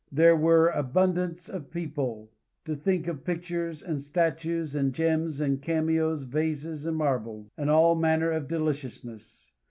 There 0.11 0.35
were 0.35 0.69
abundance 0.69 1.47
of 1.47 1.69
people 1.69 2.31
to 2.65 2.75
think 2.75 3.05
of 3.05 3.23
pictures, 3.23 3.83
and 3.83 4.01
statues, 4.01 4.73
and 4.73 4.93
gems, 4.93 5.39
and 5.39 5.61
cameos, 5.61 6.23
vases 6.23 6.87
and 6.87 6.97
marbles, 6.97 7.49
and 7.55 7.69
all 7.69 7.93
manner 7.93 8.31
of 8.31 8.47
deliciousness. 8.47 9.51